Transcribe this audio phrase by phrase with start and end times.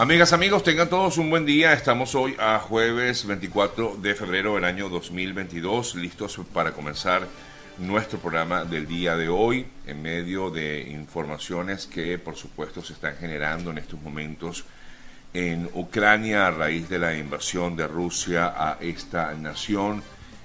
[0.00, 1.74] Amigas, amigos, tengan todos un buen día.
[1.74, 7.28] Estamos hoy a jueves 24 de febrero del año 2022, listos para comenzar
[7.76, 13.14] nuestro programa del día de hoy en medio de informaciones que por supuesto se están
[13.18, 14.64] generando en estos momentos
[15.34, 20.02] en Ucrania a raíz de la invasión de Rusia a esta nación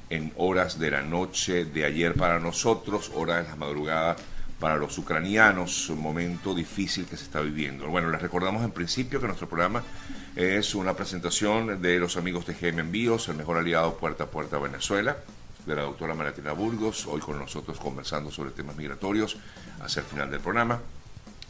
[0.10, 4.18] en horas de la noche de ayer para nosotros, horas de la madrugada
[4.60, 7.88] para los ucranianos, un momento difícil que se está viviendo.
[7.88, 9.84] Bueno, les recordamos en principio que nuestro programa
[10.36, 14.58] es una presentación de los amigos de GM Envíos, el mejor aliado puerta a puerta
[14.58, 15.18] Venezuela,
[15.66, 19.38] de la doctora Maratina Burgos, hoy con nosotros conversando sobre temas migratorios
[19.82, 20.80] hacia el final del programa.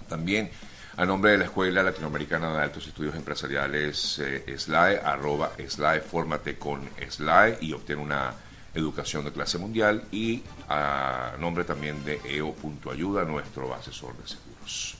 [0.07, 0.49] También
[0.97, 6.57] a nombre de la Escuela Latinoamericana de Altos Estudios Empresariales, eh, SLAE, arroba SLAE, fórmate
[6.57, 8.33] con SLAE y obtiene una
[8.75, 14.97] educación de clase mundial y a nombre también de EO.ayuda, nuestro asesor de seguros.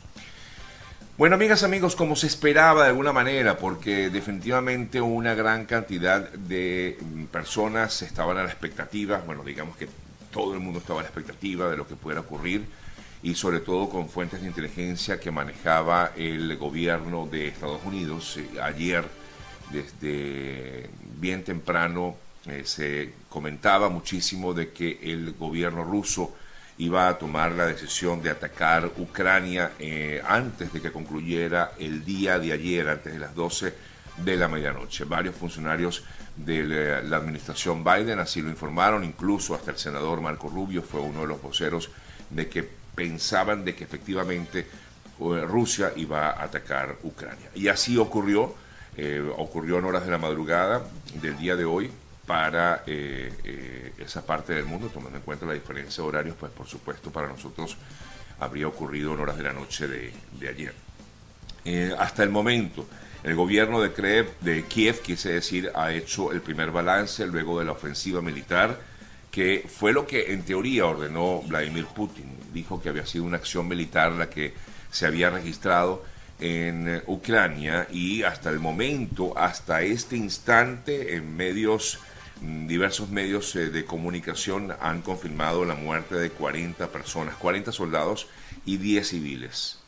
[1.17, 6.97] Bueno, amigas, amigos, como se esperaba de alguna manera, porque definitivamente una gran cantidad de
[7.31, 9.87] personas estaban a la expectativa, bueno, digamos que
[10.31, 12.65] todo el mundo estaba a la expectativa de lo que pudiera ocurrir
[13.23, 18.35] y sobre todo con fuentes de inteligencia que manejaba el gobierno de Estados Unidos.
[18.35, 19.05] Eh, ayer,
[19.71, 26.35] desde bien temprano, eh, se comentaba muchísimo de que el gobierno ruso
[26.77, 32.37] iba a tomar la decisión de atacar Ucrania eh, antes de que concluyera el día
[32.37, 33.73] de ayer, antes de las 12
[34.17, 35.05] de la medianoche.
[35.05, 36.03] Varios funcionarios
[36.35, 41.21] de la administración Biden así lo informaron, incluso hasta el senador Marco Rubio fue uno
[41.21, 41.89] de los voceros
[42.29, 47.49] de que pensaban de que efectivamente eh, Rusia iba a atacar Ucrania.
[47.55, 48.53] Y así ocurrió,
[49.37, 50.81] ocurrió en horas de la madrugada
[51.21, 51.91] del día de hoy,
[52.25, 56.51] para eh, eh, esa parte del mundo, tomando en cuenta la diferencia de horarios, pues
[56.51, 57.77] por supuesto para nosotros
[58.39, 60.73] habría ocurrido en horas de la noche de, ayer.
[61.63, 62.87] Eh, hasta el momento,
[63.23, 67.71] el gobierno de, de Kiev, quise decir, ha hecho el primer balance luego de la
[67.71, 68.79] ofensiva militar,
[69.31, 72.25] que fue lo que en teoría ordenó Vladimir Putin.
[72.53, 74.53] Dijo que había sido una acción militar la que
[74.91, 76.03] se había registrado
[76.39, 81.99] en Ucrania y hasta el momento, hasta este instante, en medios
[82.41, 88.27] Mm, diversos medios eh, de comunicación han confirmado la muerte de 40 personas, 40 soldados
[88.65, 89.79] y 10 civiles.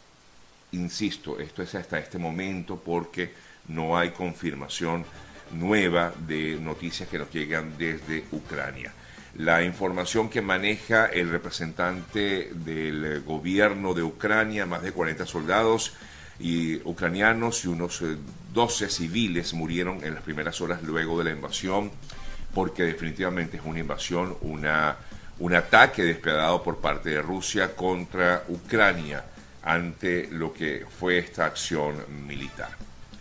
[0.72, 3.34] Insisto, esto es hasta este momento porque
[3.68, 5.06] no hay confirmación
[5.52, 8.94] nueva de noticias que nos llegan desde Ucrania.
[9.36, 15.94] La información que maneja el representante del gobierno de Ucrania, más de 40 soldados
[16.40, 18.04] y ucranianos y unos
[18.54, 21.92] 12 eh, civiles murieron en las primeras horas luego de la invasión
[22.54, 29.24] porque definitivamente es una invasión, un ataque despiadado por parte de Rusia contra Ucrania
[29.64, 32.70] ante lo que fue esta acción militar.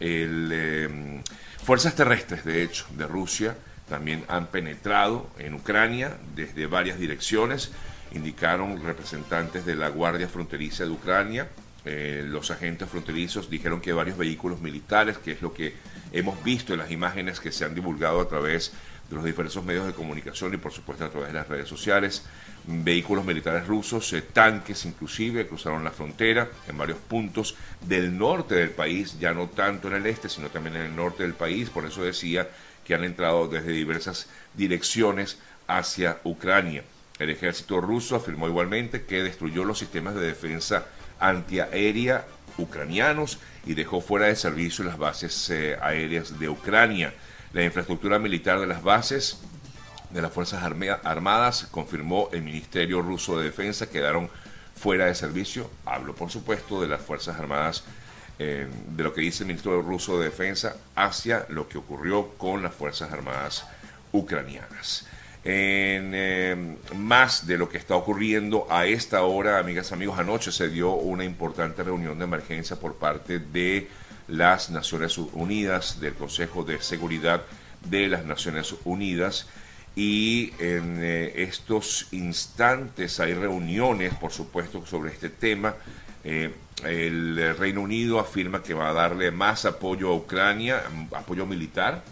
[0.01, 1.23] Em,
[1.63, 3.57] fuerzas terrestres, de hecho, de Rusia
[3.89, 7.73] también han penetrado en Ucrania desde varias direcciones,
[8.13, 11.49] indicaron representantes de la Guardia Fronteriza de Ucrania.
[11.89, 15.73] Eh, los agentes fronterizos dijeron que varios vehículos militares, que es lo que
[16.11, 18.73] hemos visto en las imágenes que se han divulgado a través
[19.09, 22.25] de los diversos medios de comunicación y por supuesto a través de las redes sociales.
[22.67, 28.71] Vehículos militares rusos, eh, tanques inclusive, cruzaron la frontera en varios puntos del norte del
[28.71, 31.71] país, ya no tanto en el este, sino también en el norte del país.
[31.71, 32.49] Por eso decía
[32.85, 36.83] que han entrado desde diversas direcciones hacia Ucrania.
[37.21, 40.87] El ejército ruso afirmó igualmente que destruyó los sistemas de defensa
[41.21, 42.27] antiaérea
[42.59, 47.15] ucranianos y dejó fuera de servicio las bases eh, aéreas de Ucrania.
[47.53, 49.39] La infraestructura militar de las bases
[50.11, 54.31] de las Fuerzas Armadas, confirmó el Ministerio Ruso de Defensa, quedaron
[54.75, 55.71] fuera de servicio.
[55.85, 57.85] Hablo, por supuesto, de las Fuerzas Armadas,
[58.39, 62.63] eh, de lo que dice el Ministerio Ruso de Defensa, hacia lo que ocurrió con
[62.63, 63.67] las Fuerzas Armadas
[64.13, 65.07] ucranianas.
[65.49, 70.69] En eh, más de lo que está ocurriendo a esta hora, amigas, amigos, anoche se
[70.69, 73.87] dio una importante reunión de emergencia por parte de
[74.27, 77.43] las Naciones Unidas, del Consejo de Seguridad
[77.89, 79.47] de las Naciones Unidas.
[79.95, 85.77] Y en eh, estos instantes hay reuniones, por supuesto, sobre este tema.
[86.25, 90.83] Eh, el Reino Unido afirma que va a darle más apoyo a Ucrania,
[91.15, 92.03] apoyo militar,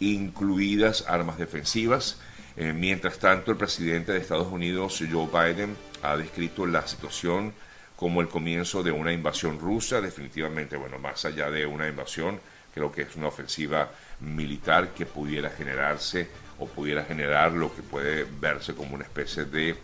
[0.00, 2.18] incluidas armas defensivas.
[2.60, 7.54] Eh, mientras tanto, el presidente de Estados Unidos, Joe Biden, ha descrito la situación
[7.96, 12.38] como el comienzo de una invasión rusa, definitivamente, bueno, más allá de una invasión,
[12.74, 13.88] creo que es una ofensiva
[14.20, 16.28] militar que pudiera generarse
[16.58, 19.76] o pudiera generar lo que puede verse como una especie de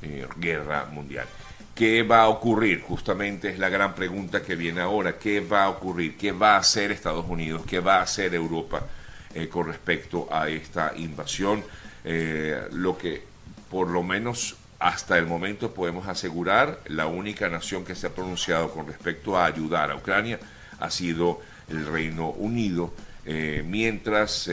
[0.00, 1.26] eh, guerra mundial.
[1.74, 2.80] ¿Qué va a ocurrir?
[2.80, 5.18] Justamente es la gran pregunta que viene ahora.
[5.18, 6.16] ¿Qué va a ocurrir?
[6.16, 7.60] ¿Qué va a hacer Estados Unidos?
[7.66, 8.86] ¿Qué va a hacer Europa
[9.34, 11.62] eh, con respecto a esta invasión?
[12.04, 13.22] Eh, lo que
[13.70, 18.70] por lo menos hasta el momento podemos asegurar, la única nación que se ha pronunciado
[18.70, 20.40] con respecto a ayudar a Ucrania
[20.80, 22.92] ha sido el Reino Unido.
[23.24, 24.50] Eh, mientras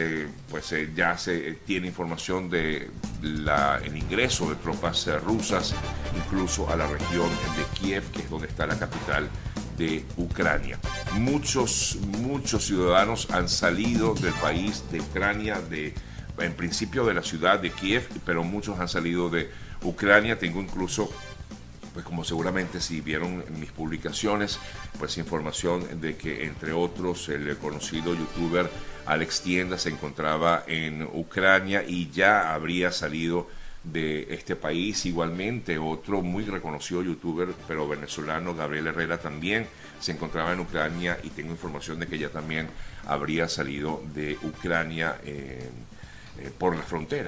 [0.47, 2.87] pues ya se tiene información de
[3.95, 5.73] ingreso de tropas rusas
[6.15, 9.27] incluso a la región de Kiev, que es donde está la capital
[9.79, 10.77] de Ucrania.
[11.13, 15.93] Muchos, muchos ciudadanos han salido del país de Ucrania, de,
[16.41, 19.49] en principio de la ciudad de Kiev, pero muchos han salido de
[19.83, 20.39] Ucrania.
[20.39, 21.09] Tengo incluso
[21.93, 24.59] pues como seguramente si vieron mis publicaciones,
[24.99, 28.69] pues información de que entre otros el conocido youtuber
[29.05, 33.47] Alex Tienda se encontraba en Ucrania y ya habría salido
[33.83, 35.05] de este país.
[35.05, 39.67] Igualmente, otro muy reconocido youtuber, pero venezolano, Gabriel Herrera, también
[39.99, 42.67] se encontraba en Ucrania y tengo información de que ya también
[43.07, 45.69] habría salido de Ucrania eh,
[46.57, 47.27] por la frontera